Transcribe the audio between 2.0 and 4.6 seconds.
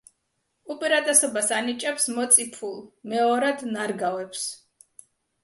მოწიფულ მეორად ნარგავებს.